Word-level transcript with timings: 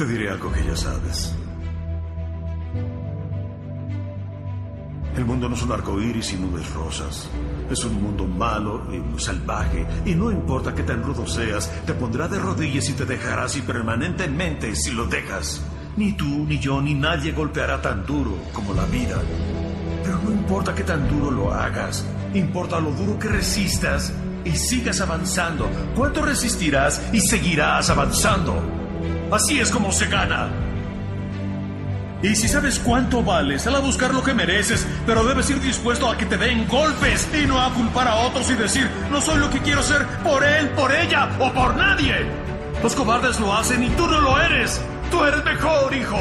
Te 0.00 0.06
diré 0.06 0.30
algo 0.30 0.50
que 0.50 0.64
ya 0.64 0.74
sabes. 0.74 1.34
El 5.14 5.26
mundo 5.26 5.46
no 5.46 5.54
es 5.54 5.62
un 5.62 5.72
arco 5.72 6.00
iris 6.00 6.32
y 6.32 6.36
nubes 6.36 6.72
rosas. 6.72 7.28
Es 7.70 7.84
un 7.84 8.02
mundo 8.02 8.26
malo 8.26 8.82
y 8.90 9.20
salvaje. 9.20 9.86
Y 10.06 10.14
no 10.14 10.30
importa 10.30 10.74
qué 10.74 10.84
tan 10.84 11.02
rudo 11.02 11.26
seas, 11.26 11.70
te 11.84 11.92
pondrá 11.92 12.28
de 12.28 12.38
rodillas 12.38 12.88
y 12.88 12.94
te 12.94 13.04
dejará 13.04 13.44
así 13.44 13.60
permanentemente 13.60 14.74
si 14.74 14.92
lo 14.92 15.04
dejas. 15.04 15.62
Ni 15.98 16.14
tú, 16.14 16.46
ni 16.46 16.58
yo, 16.58 16.80
ni 16.80 16.94
nadie 16.94 17.32
golpeará 17.32 17.82
tan 17.82 18.06
duro 18.06 18.38
como 18.54 18.72
la 18.72 18.86
vida. 18.86 19.20
Pero 20.02 20.18
no 20.24 20.30
importa 20.30 20.74
qué 20.74 20.82
tan 20.82 21.06
duro 21.10 21.30
lo 21.30 21.52
hagas. 21.52 22.06
Importa 22.32 22.80
lo 22.80 22.92
duro 22.92 23.18
que 23.18 23.28
resistas 23.28 24.14
y 24.46 24.52
sigas 24.52 25.02
avanzando. 25.02 25.68
¿Cuánto 25.94 26.22
resistirás 26.22 27.02
y 27.12 27.20
seguirás 27.20 27.90
avanzando? 27.90 28.79
Así 29.32 29.60
es 29.60 29.70
como 29.70 29.92
se 29.92 30.06
gana. 30.06 30.48
Y 32.22 32.34
si 32.34 32.48
sabes 32.48 32.78
cuánto 32.78 33.22
vales, 33.22 33.62
sal 33.62 33.76
a 33.76 33.80
buscar 33.80 34.12
lo 34.12 34.22
que 34.22 34.34
mereces, 34.34 34.86
pero 35.06 35.24
debes 35.24 35.48
ir 35.48 35.60
dispuesto 35.60 36.08
a 36.08 36.18
que 36.18 36.26
te 36.26 36.36
den 36.36 36.66
golpes 36.68 37.28
y 37.32 37.46
no 37.46 37.58
a 37.58 37.72
culpar 37.72 38.08
a 38.08 38.16
otros 38.26 38.50
y 38.50 38.54
decir, 38.54 38.90
no 39.10 39.20
soy 39.20 39.38
lo 39.38 39.48
que 39.48 39.60
quiero 39.60 39.82
ser 39.82 40.04
por 40.22 40.44
él, 40.44 40.68
por 40.70 40.92
ella 40.92 41.30
o 41.38 41.50
por 41.52 41.76
nadie. 41.76 42.14
Los 42.82 42.94
cobardes 42.94 43.40
lo 43.40 43.54
hacen 43.54 43.84
y 43.84 43.88
tú 43.90 44.06
no 44.06 44.20
lo 44.20 44.38
eres. 44.40 44.82
Tú 45.10 45.24
eres 45.24 45.44
mejor, 45.44 45.94
hijo. 45.94 46.18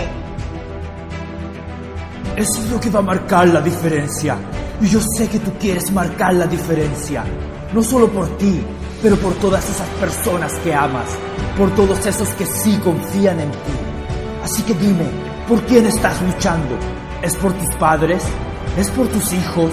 Eso 2.37 2.63
es 2.63 2.69
lo 2.69 2.79
que 2.79 2.89
va 2.89 2.99
a 2.99 3.03
marcar 3.03 3.47
la 3.47 3.59
diferencia. 3.59 4.37
Y 4.81 4.87
yo 4.87 5.01
sé 5.01 5.27
que 5.27 5.39
tú 5.39 5.51
quieres 5.59 5.91
marcar 5.91 6.33
la 6.33 6.47
diferencia. 6.47 7.25
No 7.73 7.83
solo 7.83 8.09
por 8.09 8.37
ti, 8.37 8.61
pero 9.01 9.15
por 9.17 9.33
todas 9.35 9.67
esas 9.69 9.87
personas 9.99 10.53
que 10.63 10.73
amas. 10.73 11.07
Por 11.57 11.73
todos 11.75 12.05
esos 12.05 12.29
que 12.29 12.45
sí 12.45 12.79
confían 12.83 13.39
en 13.39 13.51
ti. 13.51 13.57
Así 14.43 14.63
que 14.63 14.73
dime, 14.73 15.05
¿por 15.47 15.61
quién 15.63 15.85
estás 15.85 16.21
luchando? 16.21 16.75
¿Es 17.21 17.35
por 17.35 17.53
tus 17.53 17.75
padres? 17.75 18.23
¿Es 18.77 18.89
por 18.91 19.07
tus 19.07 19.33
hijos? 19.33 19.71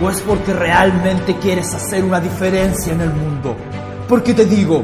¿O 0.00 0.10
es 0.10 0.20
porque 0.20 0.52
realmente 0.52 1.36
quieres 1.36 1.72
hacer 1.74 2.04
una 2.04 2.20
diferencia 2.20 2.92
en 2.92 3.00
el 3.00 3.12
mundo? 3.12 3.56
Porque 4.08 4.34
te 4.34 4.44
digo, 4.44 4.82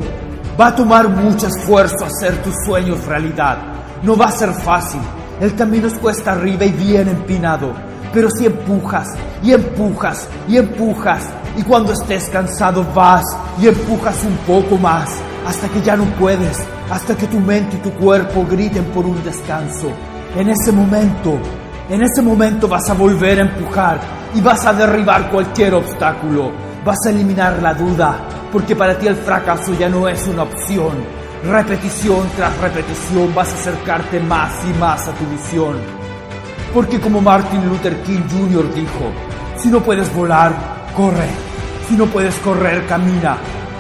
va 0.61 0.69
a 0.69 0.75
tomar 0.75 1.09
mucho 1.09 1.47
esfuerzo 1.47 2.05
hacer 2.05 2.43
tus 2.43 2.55
sueños 2.65 3.05
realidad. 3.07 3.59
No 4.03 4.17
va 4.17 4.27
a 4.27 4.33
ser 4.33 4.53
fácil. 4.53 5.01
El 5.41 5.55
camino 5.55 5.87
es 5.87 5.95
cuesta 5.95 6.33
arriba 6.33 6.65
y 6.65 6.73
bien 6.73 7.09
empinado. 7.09 7.73
Pero 8.13 8.31
si 8.31 8.47
empujas 8.47 9.09
y 9.43 9.53
empujas 9.53 10.29
y 10.49 10.59
empujas 10.59 11.23
y 11.57 11.63
cuando 11.63 11.93
estés 11.93 12.29
cansado 12.29 12.87
vas 12.95 13.25
y 13.61 13.69
empujas 13.69 14.25
un 14.25 14.37
poco 14.47 14.77
más 14.77 15.11
hasta 15.47 15.69
que 15.69 15.83
ya 15.83 15.97
no 15.97 16.05
puedes, 16.17 16.59
hasta 16.91 17.17
que 17.17 17.27
tu 17.27 17.41
mente 17.41 17.77
y 17.77 17.81
tu 17.81 17.91
cuerpo 17.93 18.47
griten 18.49 18.85
por 18.87 19.05
un 19.05 19.23
descanso. 19.25 19.91
En 20.37 20.49
ese 20.49 20.73
momento, 20.73 21.39
en 21.89 22.03
ese 22.03 22.23
momento 22.23 22.69
vas 22.69 22.89
a 22.89 22.95
volver 22.95 23.39
a 23.39 23.43
empujar 23.43 24.01
y 24.35 24.41
vas 24.41 24.65
a 24.67 24.73
derribar 24.73 25.31
cualquier 25.31 25.75
obstáculo. 25.75 26.53
Vas 26.85 26.99
a 27.07 27.11
eliminar 27.11 27.63
la 27.63 27.75
duda, 27.75 28.19
porque 28.51 28.75
para 28.75 28.99
ti 28.99 29.07
el 29.07 29.17
fracaso 29.17 29.75
ya 29.79 29.89
no 29.89 30.09
es 30.09 30.27
una 30.27 30.45
opción. 30.45 30.93
Repetición 31.45 32.29
tras 32.37 32.57
repetición 32.59 33.35
vas 33.35 33.53
a 33.53 33.55
acercarte 33.55 34.21
más 34.21 34.53
y 34.65 34.79
más 34.79 35.07
a 35.09 35.13
tu 35.13 35.27
visión. 35.27 35.77
Porque 36.73 37.01
como 37.01 37.21
Martin 37.21 37.69
Luther 37.69 38.01
King 38.03 38.23
Jr. 38.31 38.75
dijo, 38.75 39.13
si 39.57 39.69
no 39.69 39.81
puedes 39.81 40.13
volar, 40.15 40.72
corre. 40.93 41.29
Si 41.89 41.95
no 41.95 42.07
puedes 42.07 42.35
correr, 42.37 42.87
camina. 42.87 43.37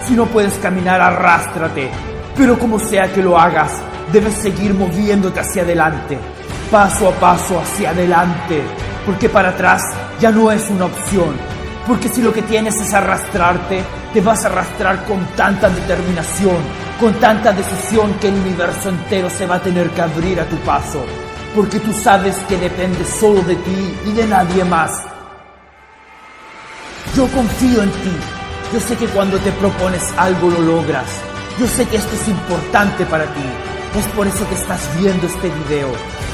Si 0.06 0.14
no 0.14 0.26
puedes 0.26 0.54
caminar, 0.54 1.00
arrástrate. 1.00 1.90
Pero 2.36 2.58
como 2.58 2.78
sea 2.78 3.12
que 3.12 3.22
lo 3.22 3.38
hagas, 3.38 3.70
debes 4.12 4.34
seguir 4.34 4.74
moviéndote 4.74 5.40
hacia 5.40 5.62
adelante, 5.62 6.18
paso 6.70 7.08
a 7.08 7.12
paso 7.12 7.60
hacia 7.60 7.90
adelante, 7.90 8.62
porque 9.06 9.28
para 9.28 9.50
atrás 9.50 9.82
ya 10.20 10.30
no 10.30 10.50
es 10.50 10.68
una 10.70 10.86
opción. 10.86 11.34
Porque 11.86 12.08
si 12.08 12.22
lo 12.22 12.32
que 12.32 12.42
tienes 12.42 12.76
es 12.76 12.94
arrastrarte, 12.94 13.82
te 14.12 14.20
vas 14.20 14.44
a 14.44 14.48
arrastrar 14.48 15.04
con 15.04 15.24
tanta 15.36 15.68
determinación, 15.68 16.56
con 17.00 17.14
tanta 17.14 17.52
decisión 17.52 18.14
que 18.20 18.28
el 18.28 18.34
universo 18.34 18.88
entero 18.88 19.28
se 19.28 19.46
va 19.46 19.56
a 19.56 19.62
tener 19.62 19.90
que 19.90 20.02
abrir 20.02 20.40
a 20.40 20.44
tu 20.44 20.56
paso. 20.58 21.04
Porque 21.54 21.80
tú 21.80 21.92
sabes 21.92 22.36
que 22.48 22.56
depende 22.56 23.04
solo 23.04 23.42
de 23.42 23.56
ti 23.56 23.94
y 24.06 24.12
de 24.12 24.26
nadie 24.26 24.64
más. 24.64 25.11
Yo 27.14 27.28
confío 27.28 27.82
en 27.82 27.90
ti. 27.90 28.16
Yo 28.72 28.80
sé 28.80 28.96
que 28.96 29.06
cuando 29.08 29.36
te 29.38 29.52
propones 29.52 30.02
algo 30.16 30.48
lo 30.48 30.60
logras. 30.60 31.06
Yo 31.60 31.66
sé 31.66 31.86
que 31.86 31.98
esto 31.98 32.14
es 32.14 32.26
importante 32.28 33.04
para 33.04 33.24
ti. 33.24 33.44
Es 33.98 34.06
por 34.16 34.26
eso 34.26 34.48
que 34.48 34.54
estás 34.54 34.80
viendo 34.98 35.26
este 35.26 35.50
video. 35.50 35.88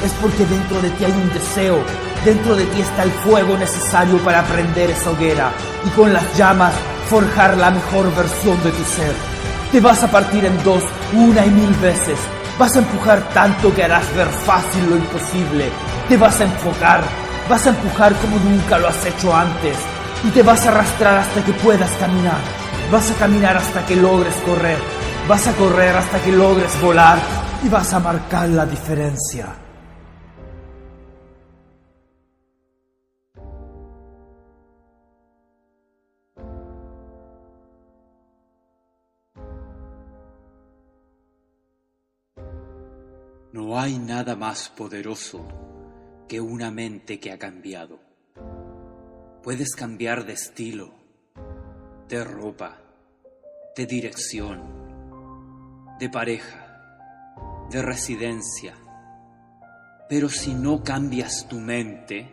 Es 0.04 0.12
porque 0.22 0.46
dentro 0.46 0.80
de 0.80 0.90
ti 0.90 1.04
hay 1.04 1.10
un 1.10 1.32
deseo. 1.32 1.78
Dentro 2.24 2.54
de 2.54 2.64
ti 2.66 2.80
está 2.80 3.02
el 3.02 3.10
fuego 3.10 3.56
necesario 3.58 4.18
para 4.18 4.44
prender 4.44 4.90
esa 4.90 5.10
hoguera 5.10 5.50
y 5.84 5.88
con 5.90 6.12
las 6.12 6.36
llamas 6.36 6.72
forjar 7.10 7.56
la 7.56 7.72
mejor 7.72 8.14
versión 8.14 8.62
de 8.62 8.70
tu 8.70 8.84
ser. 8.84 9.12
Te 9.72 9.80
vas 9.80 10.00
a 10.04 10.10
partir 10.10 10.44
en 10.44 10.62
dos 10.62 10.84
una 11.12 11.44
y 11.44 11.50
mil 11.50 11.74
veces. 11.82 12.20
Vas 12.56 12.76
a 12.76 12.78
empujar 12.78 13.20
tanto 13.34 13.74
que 13.74 13.82
harás 13.82 14.14
ver 14.14 14.28
fácil 14.28 14.88
lo 14.88 14.96
imposible. 14.96 15.70
Te 16.08 16.16
vas 16.16 16.40
a 16.40 16.44
enfocar. 16.44 17.02
Vas 17.50 17.66
a 17.66 17.70
empujar 17.70 18.14
como 18.14 18.38
nunca 18.38 18.78
lo 18.78 18.86
has 18.86 19.04
hecho 19.06 19.34
antes. 19.34 19.76
Y 20.24 20.30
te 20.30 20.42
vas 20.42 20.66
a 20.66 20.70
arrastrar 20.70 21.18
hasta 21.18 21.44
que 21.44 21.52
puedas 21.52 21.90
caminar. 21.92 22.40
Vas 22.90 23.10
a 23.10 23.14
caminar 23.14 23.56
hasta 23.56 23.86
que 23.86 23.94
logres 23.94 24.34
correr. 24.46 24.78
Vas 25.28 25.46
a 25.46 25.52
correr 25.52 25.94
hasta 25.94 26.20
que 26.20 26.32
logres 26.32 26.80
volar. 26.80 27.18
Y 27.62 27.68
vas 27.68 27.92
a 27.92 28.00
marcar 28.00 28.48
la 28.48 28.66
diferencia. 28.66 29.46
No 43.52 43.78
hay 43.78 43.98
nada 43.98 44.34
más 44.34 44.68
poderoso 44.68 45.46
que 46.28 46.40
una 46.40 46.70
mente 46.70 47.18
que 47.18 47.32
ha 47.32 47.38
cambiado. 47.38 48.07
Puedes 49.48 49.74
cambiar 49.74 50.26
de 50.26 50.34
estilo, 50.34 50.90
de 52.06 52.22
ropa, 52.22 52.82
de 53.74 53.86
dirección, 53.86 54.60
de 55.98 56.10
pareja, 56.10 57.66
de 57.70 57.80
residencia. 57.80 58.74
Pero 60.06 60.28
si 60.28 60.52
no 60.52 60.82
cambias 60.82 61.48
tu 61.48 61.60
mente, 61.60 62.30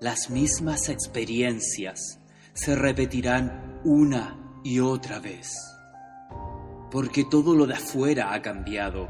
las 0.00 0.30
mismas 0.30 0.88
experiencias 0.88 2.18
se 2.54 2.74
repetirán 2.74 3.80
una 3.84 4.60
y 4.64 4.80
otra 4.80 5.20
vez. 5.20 5.54
Porque 6.90 7.22
todo 7.22 7.54
lo 7.54 7.68
de 7.68 7.74
afuera 7.74 8.34
ha 8.34 8.42
cambiado, 8.42 9.08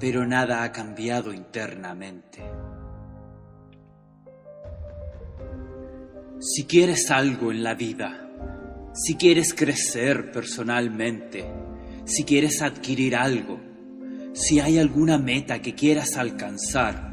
pero 0.00 0.26
nada 0.26 0.64
ha 0.64 0.72
cambiado 0.72 1.32
internamente. 1.32 2.42
Si 6.42 6.64
quieres 6.64 7.10
algo 7.10 7.52
en 7.52 7.62
la 7.62 7.74
vida, 7.74 8.26
si 8.94 9.16
quieres 9.16 9.52
crecer 9.52 10.32
personalmente, 10.32 11.44
si 12.06 12.24
quieres 12.24 12.62
adquirir 12.62 13.14
algo, 13.14 13.60
si 14.32 14.58
hay 14.58 14.78
alguna 14.78 15.18
meta 15.18 15.60
que 15.60 15.74
quieras 15.74 16.16
alcanzar, 16.16 17.12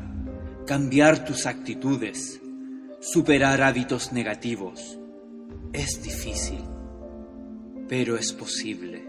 cambiar 0.65 1.25
tus 1.25 1.45
actitudes, 1.45 2.39
superar 3.01 3.61
hábitos 3.63 4.13
negativos, 4.13 4.97
es 5.73 6.01
difícil, 6.01 6.63
pero 7.89 8.15
es 8.15 8.31
posible. 8.31 9.05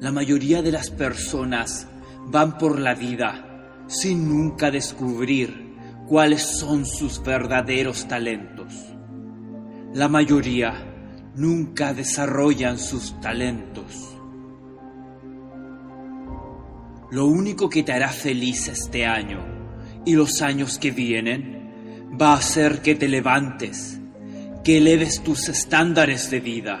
La 0.00 0.12
mayoría 0.12 0.60
de 0.60 0.72
las 0.72 0.90
personas 0.90 1.86
van 2.26 2.58
por 2.58 2.78
la 2.78 2.94
vida 2.94 3.86
sin 3.86 4.28
nunca 4.28 4.70
descubrir 4.70 5.67
cuáles 6.08 6.42
son 6.42 6.86
sus 6.86 7.22
verdaderos 7.22 8.08
talentos. 8.08 8.72
La 9.92 10.08
mayoría 10.08 10.72
nunca 11.34 11.92
desarrollan 11.92 12.78
sus 12.78 13.20
talentos. 13.20 14.16
Lo 17.10 17.26
único 17.26 17.68
que 17.68 17.82
te 17.82 17.92
hará 17.92 18.08
feliz 18.08 18.68
este 18.68 19.04
año 19.04 19.44
y 20.06 20.14
los 20.14 20.40
años 20.40 20.78
que 20.78 20.90
vienen 20.90 22.08
va 22.20 22.34
a 22.34 22.42
ser 22.42 22.80
que 22.80 22.94
te 22.94 23.08
levantes, 23.08 24.00
que 24.64 24.78
eleves 24.78 25.22
tus 25.22 25.48
estándares 25.48 26.30
de 26.30 26.40
vida, 26.40 26.80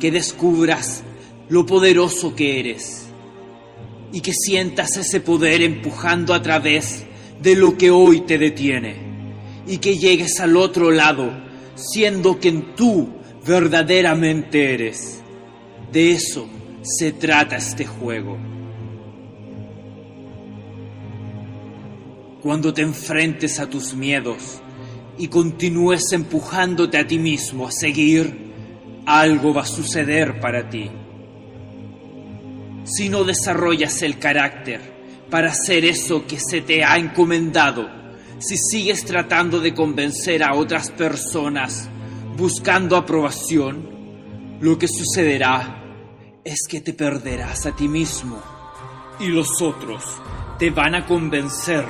que 0.00 0.10
descubras 0.10 1.04
lo 1.48 1.64
poderoso 1.64 2.34
que 2.34 2.58
eres 2.58 3.06
y 4.12 4.20
que 4.20 4.32
sientas 4.32 4.96
ese 4.96 5.20
poder 5.20 5.62
empujando 5.62 6.34
a 6.34 6.42
través 6.42 7.07
de 7.42 7.56
lo 7.56 7.76
que 7.76 7.90
hoy 7.90 8.22
te 8.22 8.38
detiene 8.38 8.96
y 9.66 9.78
que 9.78 9.96
llegues 9.96 10.40
al 10.40 10.56
otro 10.56 10.90
lado 10.90 11.30
siendo 11.74 12.38
quien 12.38 12.74
tú 12.74 13.08
verdaderamente 13.46 14.74
eres. 14.74 15.22
De 15.92 16.12
eso 16.12 16.48
se 16.82 17.12
trata 17.12 17.56
este 17.56 17.86
juego. 17.86 18.38
cuando 22.42 22.72
te 22.72 22.82
enfrentes 22.82 23.58
a 23.58 23.68
tus 23.68 23.94
miedos 23.94 24.60
y 25.18 25.28
continúes 25.28 26.12
empujándote 26.12 26.98
a 26.98 27.06
ti 27.06 27.18
mismo 27.18 27.66
a 27.66 27.72
seguir, 27.72 28.52
algo 29.06 29.52
va 29.52 29.62
a 29.62 29.66
suceder 29.66 30.40
para 30.40 30.70
ti. 30.70 30.90
Si 32.84 33.08
no 33.08 33.24
desarrollas 33.24 34.02
el 34.02 34.18
carácter 34.18 34.97
para 35.30 35.50
hacer 35.50 35.84
eso 35.84 36.26
que 36.26 36.38
se 36.38 36.60
te 36.60 36.84
ha 36.84 36.96
encomendado, 36.96 37.88
si 38.38 38.56
sigues 38.56 39.04
tratando 39.04 39.60
de 39.60 39.74
convencer 39.74 40.42
a 40.42 40.54
otras 40.54 40.90
personas 40.90 41.88
buscando 42.36 42.96
aprobación, 42.96 44.58
lo 44.60 44.78
que 44.78 44.88
sucederá 44.88 45.82
es 46.44 46.66
que 46.68 46.80
te 46.80 46.92
perderás 46.92 47.66
a 47.66 47.74
ti 47.74 47.88
mismo 47.88 48.40
y 49.18 49.26
los 49.26 49.60
otros 49.60 50.04
te 50.58 50.70
van 50.70 50.94
a 50.94 51.04
convencer 51.06 51.84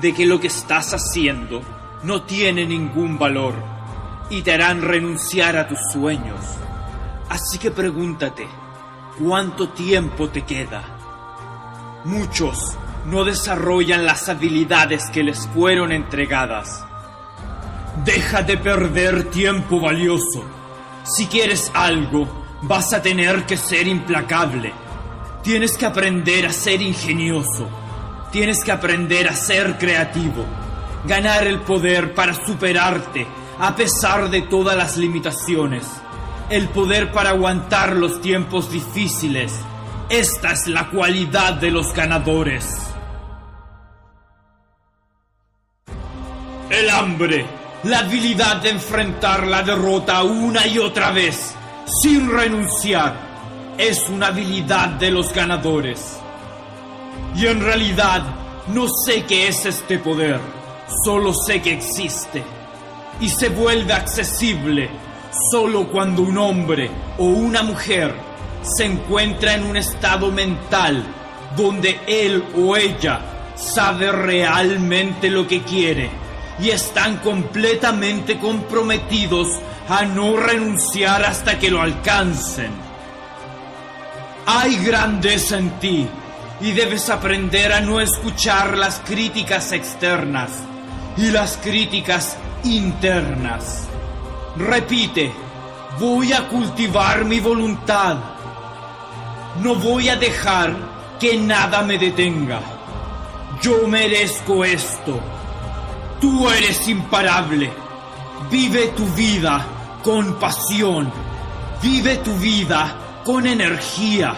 de 0.00 0.14
que 0.14 0.26
lo 0.26 0.40
que 0.40 0.46
estás 0.46 0.94
haciendo 0.94 1.60
no 2.02 2.22
tiene 2.22 2.66
ningún 2.66 3.18
valor 3.18 3.54
y 4.30 4.42
te 4.42 4.52
harán 4.52 4.82
renunciar 4.82 5.56
a 5.56 5.68
tus 5.68 5.78
sueños. 5.92 6.40
Así 7.28 7.58
que 7.58 7.70
pregúntate, 7.70 8.46
¿cuánto 9.18 9.68
tiempo 9.70 10.28
te 10.28 10.42
queda? 10.42 12.02
Muchos 12.04 12.78
no 13.06 13.24
desarrollan 13.24 14.04
las 14.04 14.28
habilidades 14.28 15.10
que 15.10 15.22
les 15.22 15.46
fueron 15.48 15.92
entregadas. 15.92 16.84
Deja 18.04 18.42
de 18.42 18.56
perder 18.56 19.30
tiempo 19.30 19.80
valioso. 19.80 20.44
Si 21.04 21.26
quieres 21.26 21.70
algo, 21.74 22.28
vas 22.62 22.92
a 22.92 23.02
tener 23.02 23.44
que 23.44 23.56
ser 23.56 23.86
implacable. 23.88 24.72
Tienes 25.42 25.76
que 25.76 25.86
aprender 25.86 26.46
a 26.46 26.52
ser 26.52 26.82
ingenioso. 26.82 27.68
Tienes 28.30 28.62
que 28.62 28.72
aprender 28.72 29.28
a 29.28 29.34
ser 29.34 29.78
creativo. 29.78 30.44
Ganar 31.06 31.46
el 31.46 31.60
poder 31.60 32.14
para 32.14 32.34
superarte 32.34 33.26
a 33.58 33.74
pesar 33.74 34.30
de 34.30 34.42
todas 34.42 34.76
las 34.76 34.96
limitaciones. 34.96 35.86
El 36.48 36.68
poder 36.68 37.12
para 37.12 37.30
aguantar 37.30 37.96
los 37.96 38.20
tiempos 38.20 38.70
difíciles. 38.70 39.52
Esta 40.08 40.52
es 40.52 40.66
la 40.66 40.90
cualidad 40.90 41.54
de 41.54 41.70
los 41.70 41.92
ganadores. 41.92 42.89
El 46.80 46.88
hambre, 46.88 47.44
la 47.82 47.98
habilidad 47.98 48.56
de 48.62 48.70
enfrentar 48.70 49.46
la 49.46 49.62
derrota 49.62 50.22
una 50.22 50.66
y 50.66 50.78
otra 50.78 51.10
vez, 51.10 51.54
sin 52.00 52.30
renunciar, 52.30 53.74
es 53.76 54.08
una 54.08 54.28
habilidad 54.28 54.88
de 54.88 55.10
los 55.10 55.30
ganadores. 55.34 56.16
Y 57.36 57.44
en 57.48 57.60
realidad 57.60 58.22
no 58.68 58.86
sé 58.88 59.24
qué 59.24 59.48
es 59.48 59.66
este 59.66 59.98
poder, 59.98 60.40
solo 61.04 61.34
sé 61.34 61.60
que 61.60 61.74
existe. 61.74 62.42
Y 63.20 63.28
se 63.28 63.50
vuelve 63.50 63.92
accesible 63.92 64.88
solo 65.50 65.86
cuando 65.86 66.22
un 66.22 66.38
hombre 66.38 66.90
o 67.18 67.24
una 67.24 67.62
mujer 67.62 68.14
se 68.62 68.86
encuentra 68.86 69.52
en 69.52 69.64
un 69.64 69.76
estado 69.76 70.32
mental 70.32 71.04
donde 71.58 72.00
él 72.06 72.42
o 72.56 72.74
ella 72.74 73.20
sabe 73.54 74.10
realmente 74.10 75.28
lo 75.28 75.46
que 75.46 75.60
quiere 75.60 76.29
y 76.60 76.70
están 76.70 77.18
completamente 77.18 78.38
comprometidos 78.38 79.48
a 79.88 80.04
no 80.04 80.36
renunciar 80.36 81.24
hasta 81.24 81.58
que 81.58 81.70
lo 81.70 81.80
alcancen. 81.80 82.70
Hay 84.46 84.76
grandeza 84.84 85.58
en 85.58 85.70
ti 85.80 86.08
y 86.60 86.72
debes 86.72 87.08
aprender 87.08 87.72
a 87.72 87.80
no 87.80 88.00
escuchar 88.00 88.76
las 88.76 89.00
críticas 89.00 89.72
externas 89.72 90.50
y 91.16 91.30
las 91.30 91.56
críticas 91.56 92.36
internas. 92.64 93.88
Repite, 94.56 95.32
voy 95.98 96.32
a 96.32 96.48
cultivar 96.48 97.24
mi 97.24 97.40
voluntad. 97.40 98.16
No 99.62 99.74
voy 99.76 100.08
a 100.08 100.16
dejar 100.16 100.74
que 101.18 101.36
nada 101.36 101.82
me 101.82 101.98
detenga. 101.98 102.60
Yo 103.62 103.86
merezco 103.88 104.64
esto. 104.64 105.20
Tú 106.20 106.48
eres 106.50 106.86
imparable. 106.86 107.72
Vive 108.50 108.88
tu 108.88 109.06
vida 109.06 109.64
con 110.02 110.38
pasión. 110.38 111.10
Vive 111.82 112.16
tu 112.18 112.34
vida 112.34 112.94
con 113.24 113.46
energía. 113.46 114.34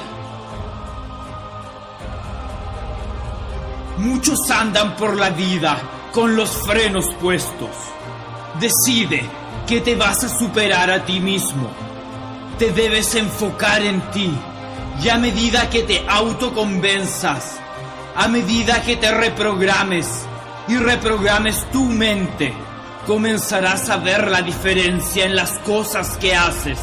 Muchos 3.99 4.49
andan 4.51 4.95
por 4.97 5.17
la 5.17 5.31
vida 5.31 5.77
con 6.13 6.37
los 6.37 6.51
frenos 6.51 7.07
puestos. 7.21 7.71
Decide 8.61 9.25
que 9.67 9.81
te 9.81 9.97
vas 9.97 10.23
a 10.23 10.29
superar 10.29 10.89
a 10.89 11.05
ti 11.05 11.19
mismo. 11.19 11.69
Te 12.59 12.71
debes 12.71 13.15
enfocar 13.17 13.83
en 13.83 14.01
ti. 14.13 14.31
Y 15.03 15.09
a 15.09 15.19
medida 15.19 15.69
que 15.69 15.83
te 15.83 16.05
autoconvenzas, 16.09 17.59
a 18.15 18.29
medida 18.29 18.83
que 18.83 18.97
te 18.97 19.11
reprogrames 19.11 20.27
y 20.69 20.77
reprogrames 20.77 21.69
tu 21.71 21.85
mente, 21.85 22.53
comenzarás 23.07 23.91
a 23.91 23.97
ver 23.97 24.31
la 24.31 24.43
diferencia 24.43 25.25
en 25.25 25.35
las 25.35 25.59
cosas 25.61 26.17
que 26.19 26.35
haces. 26.35 26.79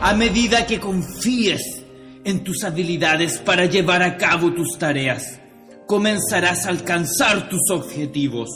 A 0.00 0.14
medida 0.14 0.66
que 0.66 0.78
confíes 0.78 1.82
en 2.24 2.44
tus 2.44 2.62
habilidades 2.62 3.38
para 3.38 3.66
llevar 3.66 4.02
a 4.02 4.16
cabo 4.16 4.52
tus 4.52 4.78
tareas, 4.78 5.40
comenzarás 5.86 6.66
a 6.66 6.70
alcanzar 6.70 7.48
tus 7.48 7.70
objetivos. 7.70 8.48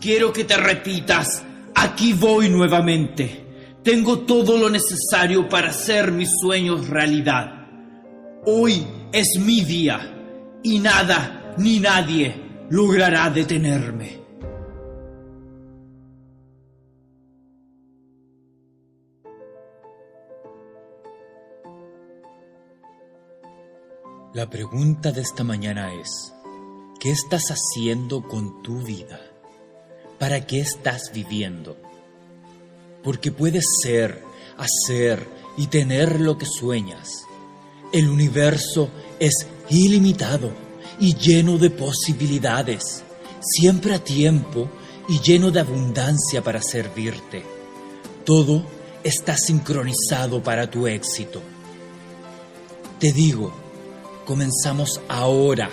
Quiero 0.00 0.32
que 0.32 0.44
te 0.44 0.56
repitas, 0.56 1.44
aquí 1.74 2.12
voy 2.12 2.48
nuevamente. 2.48 3.42
Tengo 3.84 4.20
todo 4.20 4.56
lo 4.56 4.70
necesario 4.70 5.48
para 5.48 5.70
hacer 5.70 6.10
mis 6.10 6.30
sueños 6.40 6.88
realidad. 6.88 7.66
Hoy 8.46 8.84
es 9.12 9.38
mi 9.38 9.60
día 9.60 10.60
y 10.62 10.80
nada 10.80 11.54
ni 11.58 11.78
nadie 11.78 12.43
logrará 12.70 13.30
detenerme. 13.30 14.22
La 24.32 24.50
pregunta 24.50 25.12
de 25.12 25.20
esta 25.20 25.44
mañana 25.44 25.94
es, 25.94 26.32
¿qué 26.98 27.12
estás 27.12 27.50
haciendo 27.50 28.22
con 28.22 28.62
tu 28.62 28.82
vida? 28.82 29.20
¿Para 30.18 30.44
qué 30.44 30.60
estás 30.60 31.12
viviendo? 31.14 31.76
Porque 33.04 33.30
puedes 33.30 33.64
ser, 33.82 34.22
hacer 34.56 35.24
y 35.56 35.68
tener 35.68 36.20
lo 36.20 36.36
que 36.36 36.46
sueñas. 36.46 37.26
El 37.92 38.08
universo 38.08 38.90
es 39.20 39.46
ilimitado 39.70 40.63
y 41.00 41.14
lleno 41.16 41.58
de 41.58 41.70
posibilidades, 41.70 43.02
siempre 43.40 43.94
a 43.94 43.98
tiempo 43.98 44.68
y 45.08 45.20
lleno 45.20 45.50
de 45.50 45.60
abundancia 45.60 46.42
para 46.42 46.62
servirte. 46.62 47.44
Todo 48.24 48.64
está 49.02 49.36
sincronizado 49.36 50.42
para 50.42 50.70
tu 50.70 50.86
éxito. 50.86 51.42
Te 52.98 53.12
digo, 53.12 53.52
comenzamos 54.24 55.00
ahora, 55.08 55.70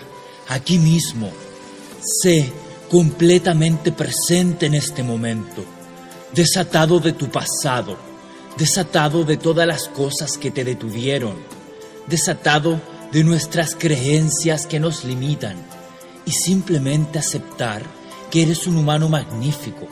aquí 0.50 0.78
mismo. 0.78 1.32
Sé 2.02 2.52
completamente 2.90 3.94
presente 3.94 4.66
en 4.66 4.74
este 4.74 5.02
momento, 5.02 5.64
desatado 6.34 7.00
de 7.00 7.14
tu 7.14 7.30
pasado, 7.30 7.96
desatado 8.58 9.24
de 9.24 9.38
todas 9.38 9.66
las 9.66 9.88
cosas 9.88 10.38
que 10.38 10.52
te 10.52 10.66
detuvieron, 10.66 11.36
desatado 12.08 12.82
de 13.12 13.24
nuestras 13.24 13.76
creencias 13.76 14.66
que 14.66 14.80
nos 14.80 15.04
limitan 15.04 15.58
y 16.26 16.32
simplemente 16.32 17.20
aceptar 17.20 17.84
que 18.30 18.44
eres 18.44 18.68
un 18.68 18.78
humano 18.78 19.10
magnífico. 19.10 19.88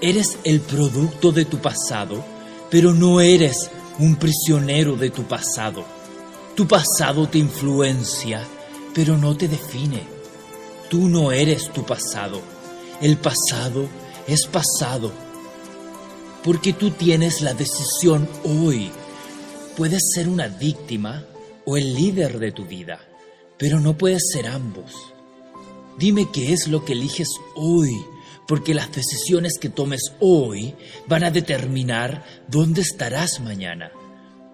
Eres 0.00 0.38
el 0.42 0.60
producto 0.60 1.30
de 1.30 1.44
tu 1.44 1.58
pasado, 1.58 2.24
pero 2.70 2.92
no 2.92 3.20
eres 3.20 3.70
un 4.00 4.16
prisionero 4.16 4.96
de 4.96 5.10
tu 5.10 5.22
pasado. 5.24 5.84
Tu 6.56 6.66
pasado 6.66 7.28
te 7.28 7.38
influencia, 7.38 8.44
pero 8.94 9.16
no 9.16 9.36
te 9.36 9.46
define. 9.46 10.02
Tú 10.90 11.08
no 11.08 11.30
eres 11.30 11.72
tu 11.72 11.84
pasado. 11.86 12.40
El 13.00 13.16
pasado 13.16 13.86
es 14.26 14.46
pasado. 14.46 15.12
Porque 16.42 16.72
tú 16.72 16.90
tienes 16.90 17.40
la 17.40 17.54
decisión 17.54 18.28
hoy. 18.44 18.90
Puedes 19.76 20.02
ser 20.14 20.28
una 20.28 20.48
víctima 20.48 21.24
o 21.66 21.76
el 21.76 21.94
líder 21.94 22.38
de 22.38 22.52
tu 22.52 22.64
vida, 22.64 23.00
pero 23.58 23.80
no 23.80 23.96
puedes 23.96 24.30
ser 24.32 24.46
ambos. 24.46 24.92
Dime 25.98 26.30
qué 26.32 26.52
es 26.52 26.68
lo 26.68 26.84
que 26.84 26.92
eliges 26.92 27.28
hoy, 27.54 28.04
porque 28.46 28.74
las 28.74 28.92
decisiones 28.92 29.58
que 29.58 29.68
tomes 29.68 30.12
hoy 30.20 30.74
van 31.06 31.24
a 31.24 31.30
determinar 31.30 32.24
dónde 32.48 32.82
estarás 32.82 33.40
mañana, 33.40 33.92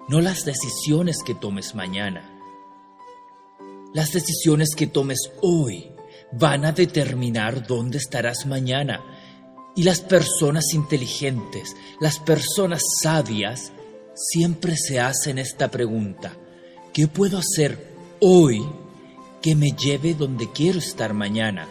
no 0.08 0.20
las 0.20 0.44
decisiones 0.44 1.22
que 1.24 1.34
tomes 1.34 1.74
mañana. 1.74 2.36
Las 3.92 4.12
decisiones 4.12 4.76
que 4.76 4.86
tomes 4.86 5.18
hoy 5.40 5.90
van 6.32 6.64
a 6.64 6.72
determinar 6.72 7.66
dónde 7.66 7.98
estarás 7.98 8.46
mañana. 8.46 9.00
Y 9.74 9.82
las 9.82 10.00
personas 10.00 10.74
inteligentes, 10.74 11.74
las 12.00 12.18
personas 12.18 12.82
sabias, 13.02 13.72
siempre 14.14 14.76
se 14.76 15.00
hacen 15.00 15.38
esta 15.38 15.70
pregunta. 15.70 16.36
¿Qué 16.92 17.06
puedo 17.06 17.38
hacer 17.38 17.94
hoy 18.18 18.66
que 19.40 19.54
me 19.54 19.70
lleve 19.70 20.14
donde 20.14 20.50
quiero 20.50 20.80
estar 20.80 21.14
mañana? 21.14 21.68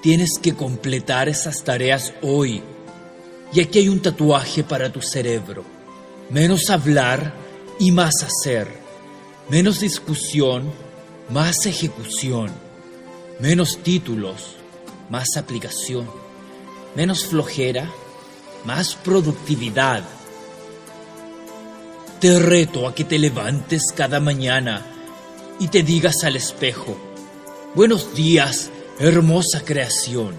Tienes 0.00 0.38
que 0.40 0.54
completar 0.54 1.28
esas 1.28 1.62
tareas 1.62 2.14
hoy. 2.22 2.62
Y 3.52 3.60
aquí 3.60 3.80
hay 3.80 3.88
un 3.90 4.00
tatuaje 4.00 4.64
para 4.64 4.90
tu 4.90 5.02
cerebro. 5.02 5.64
Menos 6.30 6.70
hablar 6.70 7.34
y 7.78 7.92
más 7.92 8.22
hacer. 8.22 8.68
Menos 9.50 9.80
discusión, 9.80 10.72
más 11.28 11.66
ejecución. 11.66 12.50
Menos 13.38 13.82
títulos, 13.82 14.56
más 15.10 15.36
aplicación. 15.36 16.08
Menos 16.96 17.26
flojera, 17.26 17.90
más 18.64 18.94
productividad. 18.94 20.04
Te 22.20 22.38
reto 22.38 22.86
a 22.86 22.94
que 22.94 23.04
te 23.04 23.18
levantes 23.18 23.94
cada 23.96 24.20
mañana 24.20 24.84
y 25.58 25.68
te 25.68 25.82
digas 25.82 26.22
al 26.22 26.36
espejo, 26.36 26.94
buenos 27.74 28.14
días, 28.14 28.68
hermosa 28.98 29.62
creación, 29.64 30.38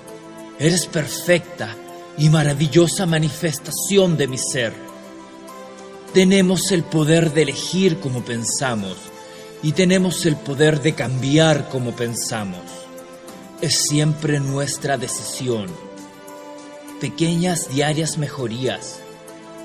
eres 0.60 0.86
perfecta 0.86 1.76
y 2.20 2.30
maravillosa 2.30 3.08
manifestación 3.08 4.16
de 4.16 4.28
mi 4.28 4.38
ser. 4.38 4.74
Tenemos 6.14 6.72
el 6.72 6.84
poder 6.84 7.34
de 7.34 7.42
elegir 7.42 8.00
como 8.00 8.24
pensamos 8.24 8.98
y 9.64 9.72
tenemos 9.72 10.28
el 10.28 10.36
poder 10.36 10.84
de 10.84 10.94
cambiar 10.94 11.68
como 11.70 11.96
pensamos. 11.96 12.62
Es 13.60 13.88
siempre 13.90 14.40
nuestra 14.40 15.00
decisión. 15.00 15.66
Pequeñas 17.00 17.70
diarias 17.70 18.20
mejorías, 18.20 19.00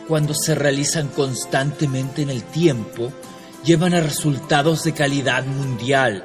cuando 0.09 0.35
se 0.35 0.55
realizan 0.55 1.09
constantemente 1.09 2.23
en 2.23 2.31
el 2.31 2.45
tiempo, 2.45 3.13
llevan 3.65 3.95
a 3.95 4.01
resultados 4.01 4.85
de 4.85 4.93
calidad 4.93 5.45
mundial. 5.45 6.25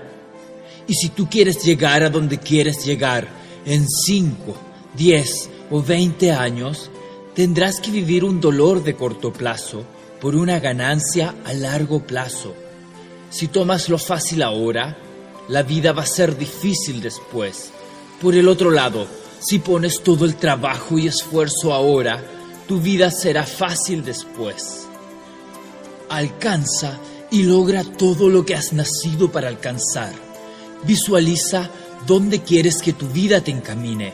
Y 0.87 0.93
si 0.93 1.09
tú 1.09 1.27
quieres 1.29 1.63
llegar 1.63 2.03
a 2.03 2.09
donde 2.09 2.37
quieres 2.37 2.85
llegar 2.85 3.27
en 3.65 3.87
5, 3.87 4.55
10 4.95 5.49
o 5.71 5.81
20 5.81 6.31
años, 6.31 6.91
tendrás 7.33 7.79
que 7.79 7.91
vivir 7.91 8.23
un 8.23 8.39
dolor 8.39 8.83
de 8.83 8.95
corto 8.95 9.31
plazo 9.31 9.85
por 10.19 10.35
una 10.35 10.59
ganancia 10.59 11.35
a 11.45 11.53
largo 11.53 12.05
plazo. 12.05 12.53
Si 13.29 13.47
tomas 13.47 13.89
lo 13.89 13.97
fácil 13.97 14.43
ahora, 14.43 14.97
la 15.47 15.63
vida 15.63 15.93
va 15.93 16.03
a 16.03 16.07
ser 16.07 16.37
difícil 16.37 17.01
después. 17.01 17.71
Por 18.21 18.35
el 18.35 18.47
otro 18.47 18.69
lado, 18.69 19.07
si 19.39 19.59
pones 19.59 20.01
todo 20.03 20.25
el 20.25 20.35
trabajo 20.35 20.99
y 20.99 21.07
esfuerzo 21.07 21.73
ahora, 21.73 22.23
tu 22.71 22.79
vida 22.79 23.11
será 23.11 23.45
fácil 23.45 24.01
después. 24.01 24.87
Alcanza 26.07 26.97
y 27.29 27.43
logra 27.43 27.83
todo 27.83 28.29
lo 28.29 28.45
que 28.45 28.55
has 28.55 28.71
nacido 28.71 29.29
para 29.29 29.49
alcanzar. 29.49 30.13
Visualiza 30.85 31.69
dónde 32.07 32.39
quieres 32.43 32.81
que 32.81 32.93
tu 32.93 33.09
vida 33.09 33.41
te 33.41 33.51
encamine. 33.51 34.13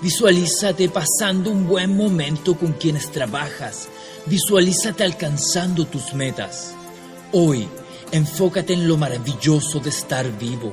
Visualízate 0.00 0.88
pasando 0.88 1.50
un 1.50 1.68
buen 1.68 1.94
momento 1.94 2.56
con 2.56 2.72
quienes 2.72 3.12
trabajas. 3.12 3.88
Visualízate 4.24 5.04
alcanzando 5.04 5.84
tus 5.84 6.14
metas. 6.14 6.74
Hoy, 7.32 7.68
enfócate 8.12 8.72
en 8.72 8.88
lo 8.88 8.96
maravilloso 8.96 9.78
de 9.78 9.90
estar 9.90 10.26
vivo, 10.38 10.72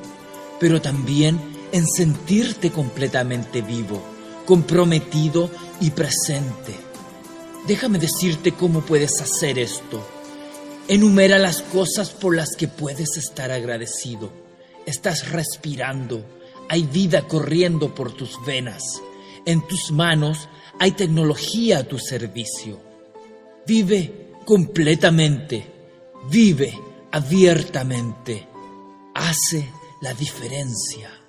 pero 0.62 0.82
también 0.82 1.38
en 1.74 1.86
sentirte 1.86 2.72
completamente 2.72 3.62
vivo, 3.62 4.02
comprometido 4.46 5.50
y 5.82 5.90
presente. 5.90 6.91
Déjame 7.68 8.00
decirte 8.00 8.54
cómo 8.54 8.82
puedes 8.82 9.22
hacer 9.22 9.60
esto. 9.60 10.06
Enumera 10.88 11.38
las 11.38 11.62
cosas 11.62 12.10
por 12.10 12.36
las 12.36 12.56
que 12.56 12.68
puedes 12.68 13.18
estar 13.18 13.52
agradecido. 13.52 14.32
Estás 14.86 15.30
respirando. 15.30 16.26
Hay 16.70 16.84
vida 16.84 17.28
corriendo 17.28 17.94
por 17.94 18.12
tus 18.14 18.44
venas. 18.46 18.84
En 19.46 19.66
tus 19.68 19.92
manos 19.92 20.50
hay 20.80 20.92
tecnología 20.92 21.80
a 21.80 21.84
tu 21.84 22.00
servicio. 22.00 22.80
Vive 23.66 24.32
completamente. 24.44 25.66
Vive 26.30 26.78
abiertamente. 27.12 28.48
Hace 29.14 29.70
la 30.02 30.14
diferencia. 30.14 31.21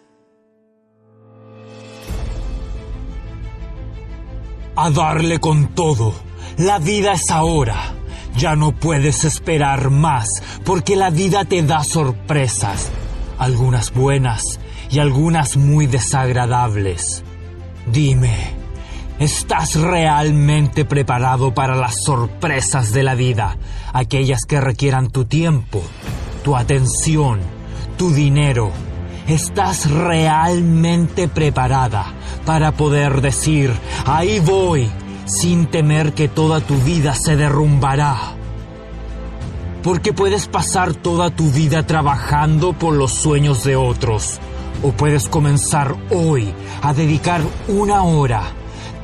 A 4.74 4.88
darle 4.90 5.38
con 5.38 5.74
todo. 5.74 6.14
La 6.56 6.78
vida 6.78 7.12
es 7.12 7.30
ahora. 7.30 7.92
Ya 8.36 8.56
no 8.56 8.72
puedes 8.72 9.24
esperar 9.24 9.90
más 9.90 10.28
porque 10.64 10.96
la 10.96 11.10
vida 11.10 11.44
te 11.44 11.62
da 11.62 11.84
sorpresas, 11.84 12.90
algunas 13.38 13.92
buenas 13.92 14.58
y 14.90 14.98
algunas 14.98 15.58
muy 15.58 15.86
desagradables. 15.86 17.22
Dime, 17.86 18.54
¿estás 19.18 19.74
realmente 19.74 20.86
preparado 20.86 21.52
para 21.52 21.76
las 21.76 22.02
sorpresas 22.02 22.92
de 22.92 23.02
la 23.02 23.14
vida, 23.14 23.58
aquellas 23.92 24.46
que 24.48 24.62
requieran 24.62 25.10
tu 25.10 25.26
tiempo, 25.26 25.82
tu 26.42 26.56
atención, 26.56 27.40
tu 27.98 28.10
dinero? 28.10 28.70
¿Estás 29.28 29.90
realmente 29.90 31.28
preparada 31.28 32.14
para 32.44 32.72
poder 32.72 33.20
decir, 33.20 33.72
ahí 34.06 34.40
voy, 34.40 34.90
sin 35.26 35.66
temer 35.66 36.12
que 36.12 36.28
toda 36.28 36.60
tu 36.60 36.76
vida 36.76 37.14
se 37.14 37.36
derrumbará. 37.36 38.16
Porque 39.82 40.12
puedes 40.12 40.46
pasar 40.46 40.94
toda 40.94 41.30
tu 41.30 41.50
vida 41.50 41.86
trabajando 41.86 42.72
por 42.72 42.94
los 42.94 43.12
sueños 43.12 43.64
de 43.64 43.76
otros, 43.76 44.38
o 44.82 44.92
puedes 44.92 45.28
comenzar 45.28 45.96
hoy 46.10 46.52
a 46.82 46.92
dedicar 46.92 47.40
una 47.68 48.02
hora, 48.02 48.42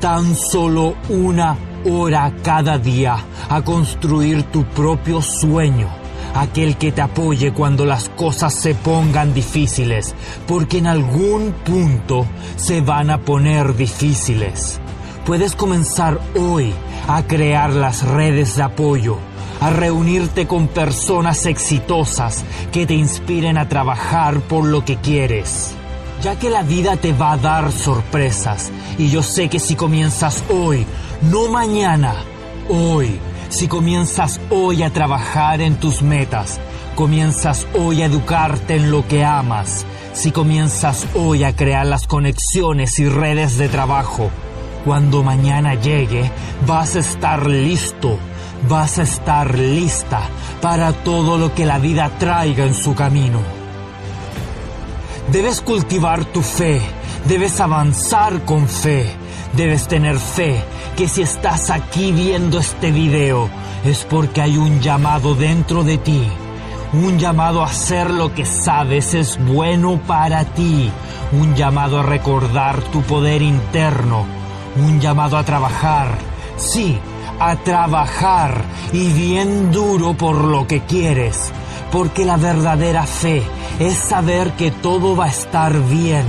tan 0.00 0.36
solo 0.36 0.94
una 1.08 1.56
hora 1.84 2.32
cada 2.42 2.78
día, 2.78 3.16
a 3.48 3.62
construir 3.62 4.44
tu 4.44 4.64
propio 4.64 5.20
sueño 5.22 5.97
aquel 6.34 6.76
que 6.76 6.92
te 6.92 7.00
apoye 7.00 7.52
cuando 7.52 7.84
las 7.84 8.08
cosas 8.08 8.54
se 8.54 8.74
pongan 8.74 9.34
difíciles, 9.34 10.14
porque 10.46 10.78
en 10.78 10.86
algún 10.86 11.52
punto 11.64 12.26
se 12.56 12.80
van 12.80 13.10
a 13.10 13.18
poner 13.18 13.76
difíciles. 13.76 14.80
Puedes 15.24 15.54
comenzar 15.54 16.20
hoy 16.38 16.72
a 17.06 17.22
crear 17.22 17.70
las 17.70 18.02
redes 18.02 18.56
de 18.56 18.62
apoyo, 18.62 19.18
a 19.60 19.70
reunirte 19.70 20.46
con 20.46 20.68
personas 20.68 21.46
exitosas 21.46 22.44
que 22.72 22.86
te 22.86 22.94
inspiren 22.94 23.58
a 23.58 23.68
trabajar 23.68 24.40
por 24.40 24.64
lo 24.64 24.84
que 24.84 24.96
quieres. 24.96 25.74
Ya 26.22 26.38
que 26.38 26.50
la 26.50 26.62
vida 26.62 26.96
te 26.96 27.12
va 27.12 27.32
a 27.32 27.36
dar 27.36 27.70
sorpresas 27.72 28.70
y 28.98 29.10
yo 29.10 29.22
sé 29.22 29.48
que 29.48 29.60
si 29.60 29.76
comienzas 29.76 30.42
hoy, 30.50 30.84
no 31.22 31.48
mañana, 31.48 32.14
hoy, 32.68 33.20
si 33.48 33.66
comienzas 33.66 34.40
hoy 34.50 34.82
a 34.82 34.90
trabajar 34.90 35.60
en 35.60 35.76
tus 35.76 36.02
metas, 36.02 36.60
comienzas 36.94 37.66
hoy 37.74 38.02
a 38.02 38.06
educarte 38.06 38.76
en 38.76 38.90
lo 38.90 39.06
que 39.06 39.24
amas, 39.24 39.86
si 40.12 40.32
comienzas 40.32 41.06
hoy 41.14 41.44
a 41.44 41.54
crear 41.56 41.86
las 41.86 42.06
conexiones 42.06 42.98
y 42.98 43.08
redes 43.08 43.56
de 43.56 43.68
trabajo, 43.68 44.30
cuando 44.84 45.22
mañana 45.22 45.74
llegue, 45.74 46.30
vas 46.66 46.96
a 46.96 47.00
estar 47.00 47.46
listo, 47.46 48.18
vas 48.68 48.98
a 48.98 49.02
estar 49.02 49.58
lista 49.58 50.20
para 50.60 50.92
todo 50.92 51.38
lo 51.38 51.54
que 51.54 51.66
la 51.66 51.78
vida 51.78 52.10
traiga 52.18 52.64
en 52.64 52.74
su 52.74 52.94
camino. 52.94 53.40
Debes 55.32 55.60
cultivar 55.60 56.24
tu 56.24 56.42
fe, 56.42 56.80
debes 57.26 57.60
avanzar 57.60 58.44
con 58.44 58.66
fe, 58.68 59.14
debes 59.54 59.88
tener 59.88 60.18
fe 60.18 60.62
que 60.96 61.08
si 61.08 61.22
estás 61.22 61.70
aquí 61.70 62.12
viendo 62.12 62.58
este 62.58 62.90
video 62.90 63.48
es 63.84 64.04
porque 64.04 64.40
hay 64.40 64.56
un 64.56 64.80
llamado 64.80 65.34
dentro 65.34 65.84
de 65.84 65.98
ti, 65.98 66.22
un 66.92 67.18
llamado 67.18 67.62
a 67.62 67.66
hacer 67.66 68.10
lo 68.10 68.34
que 68.34 68.44
sabes 68.44 69.14
es 69.14 69.38
bueno 69.44 70.00
para 70.06 70.44
ti, 70.44 70.90
un 71.32 71.54
llamado 71.54 72.00
a 72.00 72.02
recordar 72.02 72.82
tu 72.84 73.02
poder 73.02 73.42
interno, 73.42 74.24
un 74.76 75.00
llamado 75.00 75.36
a 75.36 75.44
trabajar, 75.44 76.08
sí, 76.56 76.98
a 77.38 77.56
trabajar 77.56 78.62
y 78.92 79.12
bien 79.12 79.70
duro 79.70 80.14
por 80.14 80.42
lo 80.42 80.66
que 80.66 80.80
quieres, 80.80 81.52
porque 81.92 82.24
la 82.24 82.36
verdadera 82.36 83.04
fe 83.04 83.42
es 83.78 83.96
saber 83.96 84.52
que 84.52 84.70
todo 84.70 85.14
va 85.14 85.26
a 85.26 85.30
estar 85.30 85.72
bien, 85.88 86.24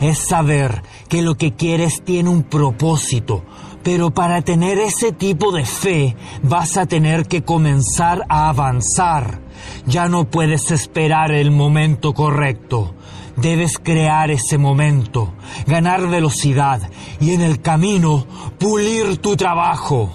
es 0.00 0.18
saber 0.18 0.82
que 1.08 1.22
lo 1.22 1.36
que 1.36 1.54
quieres 1.54 2.02
tiene 2.04 2.30
un 2.30 2.42
propósito, 2.42 3.44
pero 3.82 4.10
para 4.10 4.42
tener 4.42 4.78
ese 4.78 5.12
tipo 5.12 5.52
de 5.52 5.64
fe 5.64 6.16
vas 6.42 6.76
a 6.76 6.86
tener 6.86 7.26
que 7.26 7.42
comenzar 7.42 8.24
a 8.28 8.48
avanzar. 8.48 9.40
Ya 9.86 10.08
no 10.08 10.28
puedes 10.28 10.70
esperar 10.70 11.32
el 11.32 11.50
momento 11.50 12.12
correcto. 12.12 12.94
Debes 13.36 13.78
crear 13.78 14.30
ese 14.30 14.56
momento, 14.56 15.34
ganar 15.66 16.08
velocidad 16.08 16.90
y 17.20 17.32
en 17.32 17.42
el 17.42 17.60
camino 17.60 18.26
pulir 18.58 19.18
tu 19.18 19.36
trabajo. 19.36 20.10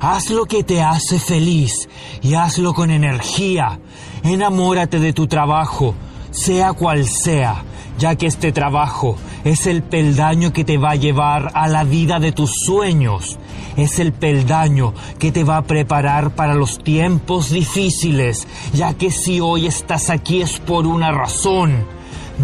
Haz 0.00 0.30
lo 0.30 0.46
que 0.46 0.62
te 0.62 0.80
hace 0.80 1.18
feliz 1.18 1.88
y 2.22 2.34
hazlo 2.34 2.72
con 2.72 2.90
energía. 2.90 3.80
Enamórate 4.22 5.00
de 5.00 5.12
tu 5.12 5.26
trabajo, 5.26 5.94
sea 6.30 6.72
cual 6.72 7.04
sea, 7.04 7.64
ya 7.98 8.14
que 8.14 8.26
este 8.26 8.52
trabajo 8.52 9.16
es 9.44 9.66
el 9.66 9.82
peldaño 9.82 10.52
que 10.52 10.64
te 10.64 10.78
va 10.78 10.90
a 10.90 10.96
llevar 10.96 11.50
a 11.54 11.68
la 11.68 11.84
vida 11.84 12.20
de 12.20 12.32
tus 12.32 12.52
sueños. 12.64 13.38
Es 13.76 13.98
el 13.98 14.12
peldaño 14.12 14.94
que 15.18 15.32
te 15.32 15.44
va 15.44 15.58
a 15.58 15.62
preparar 15.62 16.30
para 16.30 16.54
los 16.54 16.78
tiempos 16.78 17.50
difíciles, 17.50 18.46
ya 18.72 18.94
que 18.94 19.10
si 19.10 19.40
hoy 19.40 19.66
estás 19.66 20.10
aquí 20.10 20.40
es 20.40 20.58
por 20.58 20.86
una 20.86 21.12
razón. 21.12 21.84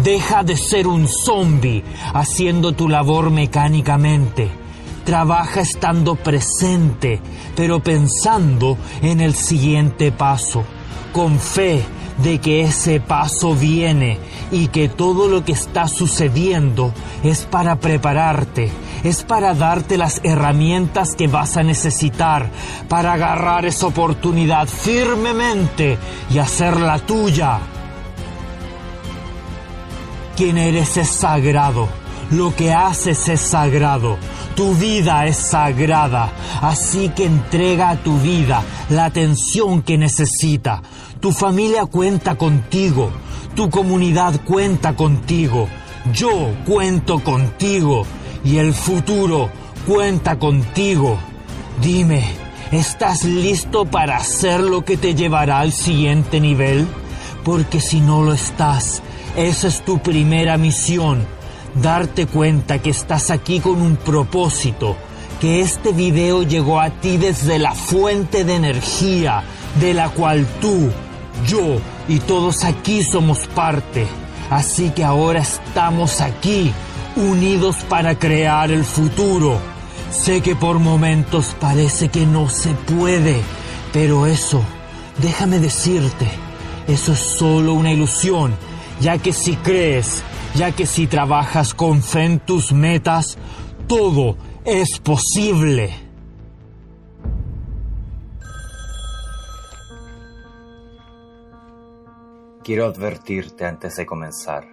Deja 0.03 0.43
de 0.43 0.57
ser 0.57 0.87
un 0.87 1.07
zombie 1.07 1.83
haciendo 2.13 2.73
tu 2.73 2.89
labor 2.89 3.31
mecánicamente. 3.31 4.49
Trabaja 5.05 5.61
estando 5.61 6.15
presente, 6.15 7.21
pero 7.55 7.79
pensando 7.79 8.77
en 9.01 9.21
el 9.21 9.35
siguiente 9.35 10.11
paso, 10.11 10.63
con 11.13 11.39
fe 11.39 11.83
de 12.17 12.39
que 12.39 12.61
ese 12.61 12.99
paso 12.99 13.55
viene 13.55 14.17
y 14.51 14.67
que 14.67 14.87
todo 14.87 15.27
lo 15.27 15.43
que 15.43 15.51
está 15.51 15.87
sucediendo 15.87 16.93
es 17.23 17.45
para 17.45 17.77
prepararte, 17.77 18.71
es 19.03 19.23
para 19.23 19.53
darte 19.53 19.97
las 19.97 20.21
herramientas 20.23 21.15
que 21.15 21.27
vas 21.27 21.57
a 21.57 21.63
necesitar 21.63 22.49
para 22.87 23.13
agarrar 23.13 23.65
esa 23.65 23.87
oportunidad 23.87 24.67
firmemente 24.67 25.97
y 26.29 26.37
hacerla 26.37 26.99
tuya. 26.99 27.59
Quien 30.37 30.57
eres 30.57 30.97
es 30.97 31.09
sagrado, 31.09 31.87
lo 32.31 32.55
que 32.55 32.73
haces 32.73 33.27
es 33.29 33.41
sagrado. 33.41 34.17
Tu 34.55 34.73
vida 34.75 35.25
es 35.25 35.35
sagrada, 35.35 36.29
así 36.61 37.09
que 37.09 37.25
entrega 37.25 37.89
a 37.89 37.97
tu 37.97 38.17
vida 38.19 38.63
la 38.89 39.05
atención 39.05 39.81
que 39.81 39.97
necesita. 39.97 40.81
Tu 41.25 41.31
familia 41.31 41.87
cuenta 41.87 42.35
contigo, 42.35 43.09
tu 43.55 43.71
comunidad 43.71 44.39
cuenta 44.45 44.95
contigo, 44.95 45.67
yo 46.13 46.53
cuento 46.67 47.17
contigo 47.17 48.05
y 48.43 48.57
el 48.59 48.75
futuro 48.75 49.49
cuenta 49.87 50.37
contigo. 50.37 51.17
Dime, 51.81 52.23
¿estás 52.71 53.23
listo 53.23 53.85
para 53.85 54.17
hacer 54.17 54.59
lo 54.59 54.85
que 54.85 54.97
te 54.97 55.15
llevará 55.15 55.61
al 55.61 55.73
siguiente 55.73 56.39
nivel? 56.39 56.85
Porque 57.43 57.81
si 57.81 58.01
no 58.01 58.21
lo 58.21 58.31
estás, 58.31 59.01
esa 59.35 59.67
es 59.67 59.83
tu 59.83 59.97
primera 59.97 60.59
misión 60.59 61.25
darte 61.81 62.27
cuenta 62.27 62.77
que 62.77 62.91
estás 62.91 63.31
aquí 63.31 63.59
con 63.61 63.81
un 63.81 63.95
propósito, 63.95 64.95
que 65.41 65.61
este 65.61 65.91
video 65.91 66.43
llegó 66.43 66.79
a 66.79 66.91
ti 66.91 67.17
desde 67.17 67.57
la 67.57 67.73
fuente 67.73 68.43
de 68.45 68.53
energía 68.53 69.43
de 69.79 69.95
la 69.95 70.09
cual 70.09 70.45
tú, 70.61 70.91
yo 71.47 71.77
y 72.07 72.19
todos 72.19 72.63
aquí 72.63 73.03
somos 73.03 73.47
parte. 73.47 74.07
Así 74.49 74.89
que 74.91 75.03
ahora 75.03 75.39
estamos 75.39 76.21
aquí, 76.21 76.71
unidos 77.15 77.77
para 77.89 78.17
crear 78.17 78.71
el 78.71 78.83
futuro. 78.83 79.57
Sé 80.11 80.41
que 80.41 80.55
por 80.55 80.79
momentos 80.79 81.55
parece 81.59 82.09
que 82.09 82.25
no 82.25 82.49
se 82.49 82.69
puede, 82.69 83.41
pero 83.91 84.27
eso, 84.27 84.61
déjame 85.17 85.59
decirte, 85.59 86.29
eso 86.87 87.13
es 87.13 87.19
solo 87.19 87.73
una 87.73 87.91
ilusión, 87.91 88.55
ya 89.01 89.17
que 89.17 89.33
si 89.33 89.55
crees 89.57 90.23
ya 90.55 90.71
que 90.71 90.85
si 90.85 91.07
trabajas 91.07 91.73
con 91.73 92.01
fe 92.01 92.23
en 92.23 92.39
tus 92.39 92.71
metas, 92.71 93.37
todo 93.87 94.37
es 94.63 94.99
posible. 94.99 96.04
Quiero 102.65 102.87
advertirte 102.87 103.63
antes 103.63 103.95
de 103.95 104.07
comenzar 104.07 104.65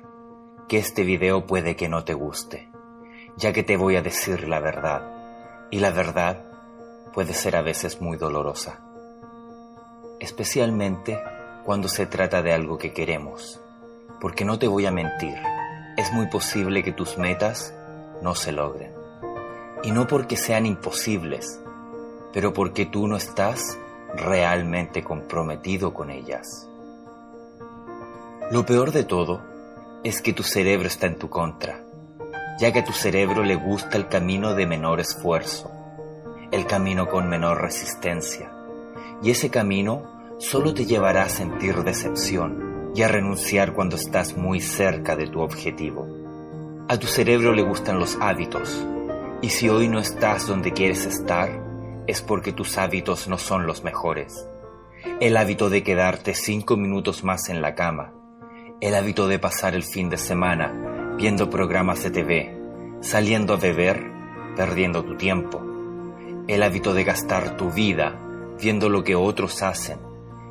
que 0.67 0.79
este 0.79 1.03
video 1.03 1.45
puede 1.47 1.77
que 1.77 1.91
no 1.91 2.05
te 2.05 2.15
guste, 2.15 2.71
ya 3.37 3.53
que 3.53 3.65
te 3.65 3.77
voy 3.77 3.97
a 3.97 4.03
decir 4.03 4.49
la 4.49 4.61
verdad, 4.61 5.03
y 5.71 5.79
la 5.79 5.91
verdad 5.91 6.43
puede 7.13 7.35
ser 7.35 7.55
a 7.55 7.61
veces 7.61 8.01
muy 8.01 8.17
dolorosa, 8.17 8.81
especialmente 10.21 11.23
cuando 11.65 11.89
se 11.89 12.07
trata 12.07 12.41
de 12.41 12.55
algo 12.55 12.79
que 12.79 12.95
queremos, 12.95 13.61
porque 14.23 14.47
no 14.47 14.59
te 14.59 14.69
voy 14.69 14.87
a 14.87 14.91
mentir, 14.91 15.37
es 15.99 16.11
muy 16.15 16.29
posible 16.29 16.83
que 16.83 16.93
tus 16.93 17.19
metas 17.19 17.75
no 18.23 18.35
se 18.35 18.53
logren. 18.53 18.95
Y 19.83 19.91
no 19.91 20.07
porque 20.07 20.39
sean 20.39 20.65
imposibles, 20.65 21.61
pero 22.33 22.55
porque 22.55 22.87
tú 22.87 23.07
no 23.07 23.17
estás 23.17 23.77
realmente 24.15 25.05
comprometido 25.05 25.93
con 25.93 26.11
ellas. 26.11 26.72
Lo 28.53 28.67
peor 28.67 28.93
de 28.93 29.03
todo 29.03 29.41
es 30.05 30.21
que 30.21 30.35
tu 30.35 30.43
cerebro 30.43 30.87
está 30.87 31.07
en 31.07 31.17
tu 31.17 31.31
contra, 31.31 31.83
ya 32.61 32.71
que 32.71 32.81
a 32.81 32.85
tu 32.85 32.93
cerebro 32.93 33.45
le 33.45 33.55
gusta 33.55 33.97
el 33.97 34.09
camino 34.09 34.55
de 34.55 34.67
menor 34.67 35.01
esfuerzo, 35.01 35.71
el 36.51 36.67
camino 36.67 37.09
con 37.09 37.31
menor 37.31 37.63
resistencia, 37.63 38.53
y 39.23 39.31
ese 39.31 39.49
camino 39.49 40.37
solo 40.39 40.75
te 40.75 40.85
llevará 40.85 41.23
a 41.23 41.31
sentir 41.31 41.83
decepción 41.83 42.93
y 42.95 43.01
a 43.01 43.09
renunciar 43.09 43.73
cuando 43.73 43.97
estás 43.97 44.37
muy 44.37 44.61
cerca 44.61 45.17
de 45.17 45.29
tu 45.29 45.41
objetivo. 45.41 46.07
A 46.91 46.99
tu 46.99 47.07
cerebro 47.07 47.55
le 47.55 47.63
gustan 47.63 47.99
los 47.99 48.19
hábitos, 48.21 48.87
y 49.41 49.49
si 49.49 49.71
hoy 49.71 49.89
no 49.89 49.99
estás 49.99 50.47
donde 50.47 50.75
quieres 50.75 51.07
estar, 51.07 52.05
es 52.07 52.21
porque 52.21 52.53
tus 52.53 52.77
hábitos 52.77 53.29
no 53.29 53.39
son 53.39 53.67
los 53.67 53.83
mejores. 53.83 54.47
El 55.21 55.39
hábito 55.39 55.71
de 55.71 55.83
quedarte 55.83 56.35
cinco 56.35 56.77
minutos 56.77 57.25
más 57.25 57.49
en 57.49 57.63
la 57.63 57.75
cama, 57.75 58.13
el 58.83 58.97
hábito 58.97 59.29
de 59.29 59.39
pasar 59.39 59.77
el 59.77 59.85
fin 59.85 60.11
de 60.11 60.17
semana 60.19 61.15
viendo 61.17 61.49
programas 61.49 62.03
de 62.03 62.11
TV, 62.11 62.59
saliendo 63.01 63.55
a 63.55 63.57
beber, 63.57 64.11
perdiendo 64.57 65.05
tu 65.05 65.17
tiempo, 65.17 65.63
el 66.49 66.65
hábito 66.65 66.93
de 66.93 67.05
gastar 67.05 67.57
tu 67.57 67.71
vida 67.71 68.19
viendo 68.61 68.89
lo 68.89 69.05
que 69.05 69.15
otros 69.15 69.63
hacen 69.63 69.99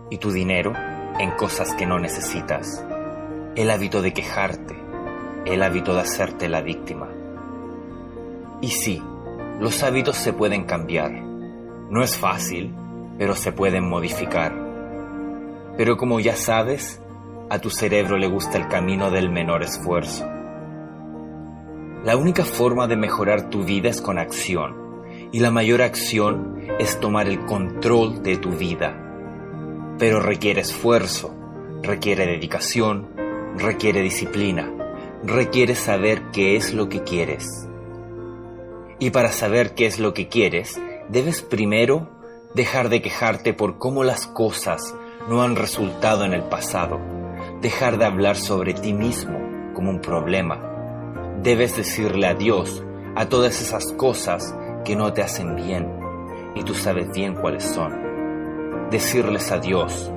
y 0.10 0.18
tu 0.18 0.32
dinero 0.32 0.72
en 1.20 1.32
cosas 1.32 1.74
que 1.74 1.86
no 1.86 2.00
necesitas, 2.00 2.86
el 3.58 3.70
hábito 3.70 4.02
de 4.02 4.14
quejarte, 4.14 4.78
el 5.44 5.62
hábito 5.62 5.94
de 5.94 6.00
hacerte 6.00 6.48
la 6.48 6.62
víctima. 6.62 7.10
Y 8.62 8.70
sí, 8.70 9.04
los 9.60 9.84
hábitos 9.84 10.16
se 10.16 10.32
pueden 10.32 10.64
cambiar. 10.64 11.12
No 11.12 12.02
es 12.02 12.18
fácil, 12.18 12.74
pero 13.18 13.36
se 13.36 13.52
pueden 13.52 13.90
modificar. 13.90 14.54
Pero 15.76 15.98
como 15.98 16.22
ya 16.22 16.38
sabes, 16.38 17.02
a 17.52 17.60
tu 17.60 17.70
cerebro 17.70 18.18
le 18.18 18.28
gusta 18.28 18.58
el 18.58 18.68
camino 18.68 19.12
del 19.12 19.30
menor 19.30 19.62
esfuerzo. 19.62 20.26
La 22.04 22.18
única 22.18 22.46
forma 22.46 22.88
de 22.88 22.96
mejorar 22.96 23.52
tu 23.52 23.64
vida 23.64 23.90
es 23.90 24.02
con 24.02 24.18
acción, 24.18 25.04
y 25.32 25.40
la 25.40 25.52
mayor 25.52 25.84
acción 25.84 26.58
es 26.80 27.00
tomar 27.00 27.28
el 27.28 27.46
control 27.46 28.24
de 28.24 28.38
tu 28.38 28.50
vida 28.52 29.10
pero 30.02 30.20
requiere 30.20 30.62
esfuerzo, 30.62 31.32
requiere 31.84 32.26
dedicación, 32.26 33.08
requiere 33.56 34.02
disciplina, 34.02 34.74
requiere 35.24 35.76
saber 35.76 36.32
qué 36.34 36.56
es 36.56 36.74
lo 36.74 36.90
que 36.90 37.04
quieres. 37.04 37.68
Y 38.98 39.12
para 39.12 39.32
saber 39.32 39.76
qué 39.76 39.86
es 39.86 40.00
lo 40.00 40.16
que 40.16 40.28
quieres, 40.28 40.82
debes 41.10 41.44
primero 41.44 42.10
dejar 42.56 42.90
de 42.90 43.04
quejarte 43.04 43.54
por 43.54 43.78
cómo 43.78 44.04
las 44.04 44.26
cosas 44.26 44.96
no 45.30 45.44
han 45.44 45.56
resultado 45.56 46.26
en 46.26 46.34
el 46.34 46.46
pasado, 46.46 47.00
dejar 47.62 47.98
de 47.98 48.06
hablar 48.06 48.36
sobre 48.36 48.74
ti 48.74 48.94
mismo 48.94 49.40
como 49.74 49.90
un 49.90 50.02
problema. 50.02 50.60
Debes 51.42 51.78
decirle 51.78 52.28
adiós 52.28 52.84
a 53.16 53.28
todas 53.28 53.62
esas 53.62 53.92
cosas 53.94 54.56
que 54.84 54.96
no 54.96 55.14
te 55.14 55.22
hacen 55.22 55.56
bien 55.56 55.88
y 56.56 56.64
tú 56.64 56.74
sabes 56.74 57.10
bien 57.12 57.36
cuáles 57.36 57.64
son 57.64 58.12
decirles 58.92 59.54
adiós 59.54 60.12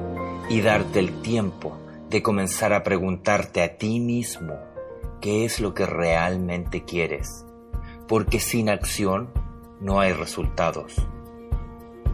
y 0.50 0.61
darte 0.61 0.98
el 0.98 1.22
tiempo 1.22 1.78
de 2.11 2.22
comenzar 2.22 2.72
a 2.72 2.83
preguntarte 2.83 3.62
a 3.62 3.78
ti 3.78 4.00
mismo 4.00 4.59
qué 5.20 5.44
es 5.44 5.61
lo 5.61 5.74
que 5.74 5.87
realmente 5.87 6.85
quieres, 6.85 7.46
porque 8.09 8.40
sin 8.40 8.68
acción 8.68 9.30
no 9.80 10.00
hay 10.00 10.12
resultados. 10.12 10.96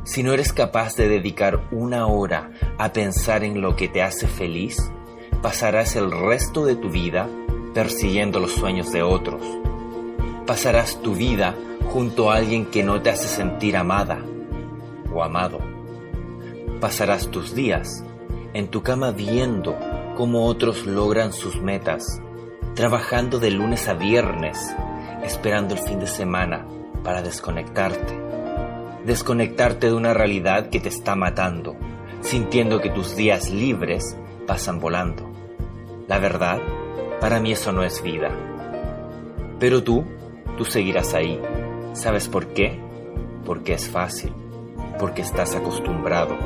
Si 0.05 0.23
no 0.23 0.33
eres 0.33 0.53
capaz 0.53 0.97
de 0.97 1.09
dedicar 1.09 1.69
una 1.73 2.07
hora 2.07 2.51
a 2.79 2.93
pensar 2.93 3.43
en 3.43 3.63
lo 3.63 3.75
que 3.75 3.89
te 3.89 4.03
hace 4.03 4.27
feliz, 4.27 4.77
pasarás 5.43 5.97
el 5.97 6.11
resto 6.11 6.65
de 6.65 6.77
tu 6.77 6.91
vida 6.91 7.29
persiguiendo 7.75 8.41
los 8.41 8.53
sueños 8.53 8.91
de 8.93 9.03
otros. 9.03 9.43
Pasarás 10.47 11.01
tu 11.03 11.15
vida 11.15 11.55
junto 11.93 12.31
a 12.31 12.37
alguien 12.37 12.67
que 12.67 12.83
no 12.83 13.01
te 13.01 13.11
hace 13.11 13.29
sentir 13.29 13.77
amada 13.77 14.25
o 15.13 15.23
amado 15.23 15.81
Pasarás 16.81 17.31
tus 17.31 17.55
días 17.55 18.03
en 18.55 18.69
tu 18.69 18.83
cama 18.83 19.11
viendo 19.11 19.77
cómo 20.17 20.47
otros 20.47 20.87
logran 20.87 21.35
sus 21.35 21.61
metas, 21.61 22.23
trabajando 22.75 23.39
de 23.39 23.51
lunes 23.51 23.87
a 23.87 23.93
viernes, 23.93 24.75
esperando 25.23 25.75
el 25.75 25.81
fin 25.81 26.01
de 26.01 26.07
semana 26.07 26.67
para 27.05 27.21
desconectarte. 27.21 28.19
Desconectarte 29.05 29.89
de 29.89 29.93
una 29.93 30.15
realidad 30.15 30.71
que 30.71 30.81
te 30.81 30.89
está 30.89 31.17
matando, 31.17 31.77
sintiendo 32.23 32.81
que 32.81 32.89
tus 32.89 33.15
días 33.15 33.51
libres 33.51 34.17
pasan 34.47 34.81
volando. 34.81 35.30
La 36.11 36.19
verdad, 36.19 36.61
para 37.23 37.41
mí 37.41 37.53
eso 37.53 37.73
no 37.73 37.83
es 37.83 38.03
vida. 38.03 38.31
Pero 39.59 39.83
tú, 39.83 40.05
tú 40.59 40.67
seguirás 40.67 41.15
ahí. 41.15 41.41
¿Sabes 41.95 42.29
por 42.29 42.49
qué? 42.49 42.79
Porque 43.47 43.73
es 43.73 43.89
fácil, 43.89 44.35
porque 44.99 45.23
estás 45.23 45.55
acostumbrado 45.55 46.37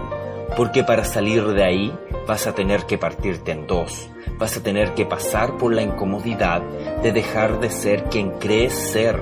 porque 0.57 0.85
para 0.85 1.05
salir 1.05 1.45
de 1.47 1.65
ahí 1.65 1.99
vas 2.29 2.47
a 2.47 2.55
tener 2.55 2.85
que 2.85 2.99
partirte 2.99 3.53
en 3.53 3.67
dos, 3.67 4.09
vas 4.39 4.57
a 4.57 4.63
tener 4.63 4.95
que 4.95 5.05
pasar 5.05 5.57
por 5.59 5.75
la 5.75 5.83
incomodidad 5.83 6.63
de 7.03 7.13
dejar 7.13 7.61
de 7.61 7.71
ser 7.71 8.05
quien 8.05 8.31
crees 8.39 8.73
ser, 8.73 9.21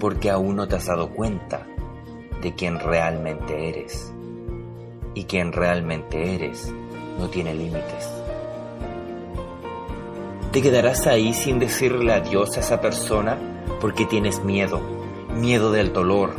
porque 0.00 0.30
aún 0.30 0.56
no 0.56 0.66
te 0.66 0.76
has 0.76 0.86
dado 0.86 1.10
cuenta 1.10 1.66
de 2.40 2.54
quién 2.54 2.78
realmente 2.78 3.68
eres. 3.68 4.12
Y 5.14 5.24
quien 5.24 5.52
realmente 5.52 6.34
eres 6.34 6.72
no 7.18 7.28
tiene 7.28 7.54
límites. 7.54 8.17
Te 10.52 10.62
quedarás 10.62 11.06
ahí 11.06 11.34
sin 11.34 11.58
decirle 11.58 12.12
adiós 12.12 12.56
a 12.56 12.60
esa 12.60 12.80
persona 12.80 13.38
porque 13.80 14.06
tienes 14.06 14.42
miedo, 14.42 14.80
miedo 15.34 15.72
del 15.72 15.92
dolor, 15.92 16.34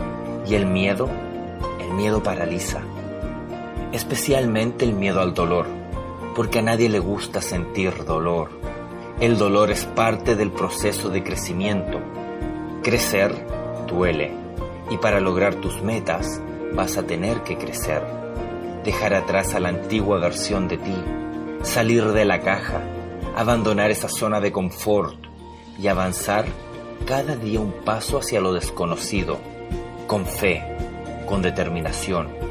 y 0.47 0.55
el 0.55 0.65
miedo, 0.65 1.07
el 1.79 1.93
miedo 1.93 2.23
paraliza 2.23 2.81
especialmente 3.91 4.85
el 4.85 4.93
miedo 4.93 5.21
al 5.21 5.33
dolor, 5.33 5.65
porque 6.35 6.59
a 6.59 6.61
nadie 6.61 6.89
le 6.89 6.99
gusta 6.99 7.41
sentir 7.41 8.05
dolor. 8.05 8.49
El 9.19 9.37
dolor 9.37 9.71
es 9.71 9.85
parte 9.85 10.35
del 10.35 10.51
proceso 10.51 11.09
de 11.09 11.23
crecimiento. 11.23 11.99
Crecer 12.83 13.33
duele 13.87 14.31
y 14.89 14.97
para 14.97 15.19
lograr 15.19 15.55
tus 15.55 15.81
metas 15.81 16.41
vas 16.73 16.97
a 16.97 17.03
tener 17.03 17.41
que 17.43 17.57
crecer. 17.57 18.01
Dejar 18.83 19.13
atrás 19.13 19.55
a 19.55 19.59
la 19.59 19.69
antigua 19.69 20.19
versión 20.19 20.67
de 20.67 20.77
ti, 20.77 20.95
salir 21.63 22.05
de 22.13 22.25
la 22.25 22.39
caja, 22.39 22.81
abandonar 23.35 23.91
esa 23.91 24.09
zona 24.09 24.39
de 24.39 24.51
confort 24.51 25.15
y 25.77 25.87
avanzar 25.87 26.45
cada 27.05 27.35
día 27.35 27.59
un 27.59 27.71
paso 27.71 28.17
hacia 28.17 28.41
lo 28.41 28.53
desconocido, 28.53 29.39
con 30.07 30.25
fe, 30.25 30.63
con 31.25 31.41
determinación 31.41 32.49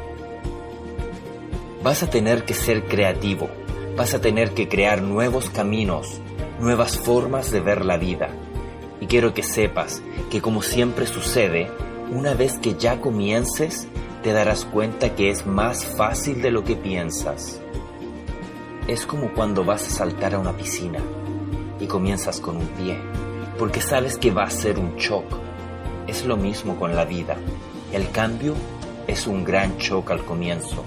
Vas 1.82 2.02
a 2.02 2.10
tener 2.10 2.44
que 2.44 2.54
ser 2.54 2.84
creativo, 2.86 3.48
vas 3.96 4.12
a 4.12 4.20
tener 4.20 4.52
que 4.52 4.68
crear 4.68 5.00
nuevos 5.00 5.48
caminos, 5.48 6.20
nuevas 6.60 6.98
formas 6.98 7.52
de 7.52 7.60
ver 7.60 7.84
la 7.84 7.96
vida. 7.96 8.30
Y 9.00 9.06
quiero 9.06 9.32
que 9.32 9.44
sepas 9.44 10.02
que 10.28 10.42
como 10.42 10.60
siempre 10.62 11.06
sucede, 11.06 11.70
una 12.10 12.34
vez 12.34 12.58
que 12.58 12.74
ya 12.74 13.00
comiences, 13.00 13.86
te 14.24 14.32
darás 14.32 14.64
cuenta 14.64 15.14
que 15.14 15.30
es 15.30 15.46
más 15.46 15.84
fácil 15.84 16.42
de 16.42 16.50
lo 16.50 16.64
que 16.64 16.74
piensas. 16.74 17.60
Es 18.88 19.04
como 19.04 19.34
cuando 19.34 19.66
vas 19.66 19.86
a 19.86 19.90
saltar 19.90 20.34
a 20.34 20.38
una 20.38 20.56
piscina 20.56 21.00
y 21.78 21.86
comienzas 21.86 22.40
con 22.40 22.56
un 22.56 22.66
pie, 22.68 22.96
porque 23.58 23.82
sabes 23.82 24.16
que 24.16 24.30
va 24.30 24.44
a 24.44 24.50
ser 24.50 24.78
un 24.78 24.96
shock. 24.96 25.26
Es 26.06 26.24
lo 26.24 26.38
mismo 26.38 26.78
con 26.78 26.96
la 26.96 27.04
vida. 27.04 27.36
El 27.92 28.10
cambio 28.10 28.54
es 29.06 29.26
un 29.26 29.44
gran 29.44 29.76
shock 29.76 30.10
al 30.10 30.24
comienzo 30.24 30.84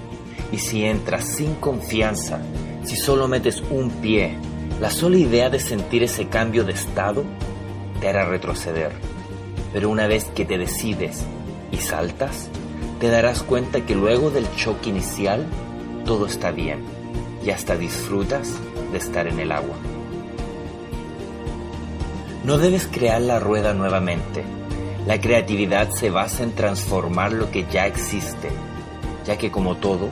y 0.52 0.58
si 0.58 0.84
entras 0.84 1.26
sin 1.26 1.54
confianza, 1.54 2.40
si 2.84 2.96
solo 2.96 3.28
metes 3.28 3.62
un 3.70 3.92
pie, 3.92 4.36
la 4.80 4.90
sola 4.90 5.18
idea 5.18 5.52
de 5.52 5.60
sentir 5.60 6.02
ese 6.02 6.28
cambio 6.28 6.64
de 6.64 6.74
estado 6.74 7.24
te 8.00 8.10
hará 8.10 8.26
retroceder. 8.26 8.94
Pero 9.74 9.92
una 9.92 10.08
vez 10.08 10.26
que 10.26 10.44
te 10.44 10.58
decides 10.58 11.24
y 11.72 11.78
saltas, 11.78 12.50
te 13.00 13.10
darás 13.10 13.44
cuenta 13.44 13.86
que 13.86 13.94
luego 13.94 14.32
del 14.32 14.52
choque 14.56 14.90
inicial 14.90 15.46
todo 16.04 16.26
está 16.26 16.50
bien 16.50 17.01
y 17.44 17.50
hasta 17.50 17.78
disfrutas 17.78 18.54
de 18.92 18.98
estar 18.98 19.28
en 19.28 19.40
el 19.40 19.52
agua. 19.52 19.76
No 22.44 22.58
debes 22.58 22.88
crear 22.88 23.22
la 23.22 23.40
rueda 23.40 23.74
nuevamente. 23.74 24.44
La 25.06 25.20
creatividad 25.20 25.92
se 25.92 26.10
basa 26.10 26.44
en 26.44 26.54
transformar 26.54 27.34
lo 27.34 27.52
que 27.52 27.66
ya 27.72 27.88
existe, 27.88 28.50
ya 29.26 29.38
que 29.38 29.52
como 29.52 29.78
todo, 29.78 30.10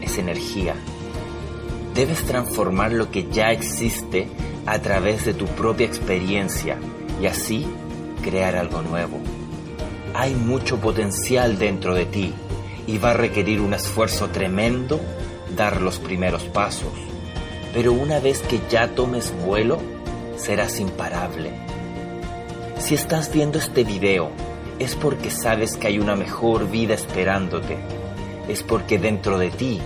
es 0.00 0.18
energía. 0.18 0.74
Debes 1.94 2.24
transformar 2.24 2.92
lo 2.92 3.10
que 3.10 3.28
ya 3.30 3.52
existe 3.52 4.28
a 4.66 4.78
través 4.78 5.24
de 5.24 5.34
tu 5.34 5.46
propia 5.46 5.86
experiencia 5.86 6.78
y 7.20 7.26
así 7.26 7.66
crear 8.22 8.56
algo 8.56 8.82
nuevo. 8.82 9.18
Hay 10.14 10.34
mucho 10.34 10.78
potencial 10.78 11.58
dentro 11.58 11.94
de 11.94 12.06
ti 12.06 12.32
y 12.86 12.98
va 12.98 13.10
a 13.10 13.14
requerir 13.14 13.60
un 13.60 13.74
esfuerzo 13.74 14.28
tremendo 14.28 15.00
dar 15.56 15.80
los 15.80 15.98
primeros 15.98 16.42
pasos. 16.44 16.92
Pero 17.72 17.92
una 17.92 18.20
vez 18.20 18.40
que 18.40 18.60
ya 18.70 18.88
tomes 18.88 19.32
vuelo, 19.44 19.78
serás 20.36 20.80
imparable. 20.80 21.52
Si 22.78 22.94
estás 22.94 23.32
viendo 23.32 23.58
este 23.58 23.84
video, 23.84 24.30
es 24.78 24.96
porque 24.96 25.30
sabes 25.30 25.76
que 25.76 25.86
hay 25.86 25.98
una 25.98 26.16
mejor 26.16 26.70
vida 26.70 26.94
esperándote 26.94 27.78
es 28.48 28.62
porque 28.62 28.98
dentro 28.98 29.38
de 29.38 29.50
ti 29.50 29.80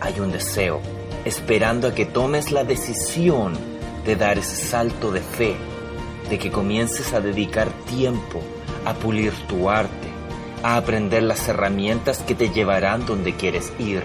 hay 0.00 0.20
un 0.20 0.32
deseo, 0.32 0.80
esperando 1.24 1.88
a 1.88 1.94
que 1.94 2.06
tomes 2.06 2.50
la 2.50 2.64
decisión 2.64 3.54
de 4.04 4.16
dar 4.16 4.38
ese 4.38 4.56
salto 4.56 5.10
de 5.10 5.20
fe, 5.20 5.56
de 6.28 6.38
que 6.38 6.50
comiences 6.50 7.12
a 7.12 7.20
dedicar 7.20 7.70
tiempo 7.86 8.40
a 8.84 8.94
pulir 8.94 9.32
tu 9.48 9.70
arte, 9.70 10.08
a 10.62 10.76
aprender 10.76 11.22
las 11.22 11.48
herramientas 11.48 12.18
que 12.18 12.34
te 12.34 12.50
llevarán 12.50 13.06
donde 13.06 13.34
quieres 13.34 13.72
ir. 13.78 14.02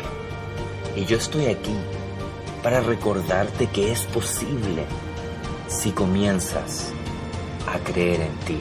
Y 0.97 1.05
yo 1.05 1.17
estoy 1.17 1.45
aquí 1.45 1.75
para 2.63 2.81
recordarte 2.81 3.67
que 3.67 3.91
es 3.91 4.01
posible 4.05 4.83
si 5.67 5.91
comienzas 5.91 6.91
a 7.71 7.77
creer 7.77 8.21
en 8.21 8.35
ti. 8.39 8.59